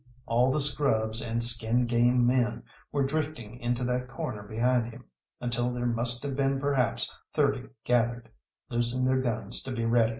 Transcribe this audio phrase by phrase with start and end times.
[0.25, 5.05] All the scrubs and skin game men were drifting into that corner behind him,
[5.39, 8.27] until there must have been perhaps thirty gathered,
[8.71, 10.09] loosing their guns to be ready.